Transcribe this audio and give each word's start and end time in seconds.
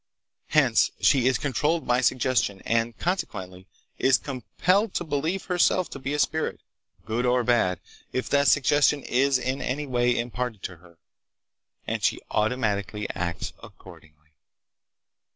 Hence 0.47 0.89
she 0.99 1.27
is 1.27 1.37
controlled 1.37 1.85
by 1.85 2.01
suggestion, 2.01 2.59
and, 2.65 2.97
consequently, 2.97 3.67
is 3.99 4.17
compelled 4.17 4.95
to 4.95 5.03
believe 5.03 5.45
herself 5.45 5.91
to 5.91 5.99
be 5.99 6.15
a 6.15 6.17
spirit, 6.17 6.59
good 7.05 7.23
or 7.23 7.43
bad, 7.43 7.79
if 8.11 8.27
that 8.31 8.47
suggestion 8.47 9.03
is 9.03 9.37
in 9.37 9.61
any 9.61 9.85
way 9.85 10.17
imparted 10.17 10.63
to 10.63 10.77
her, 10.77 10.97
and 11.85 12.01
she 12.01 12.19
automatically 12.31 13.07
acts 13.11 13.53
accordingly. 13.61 14.33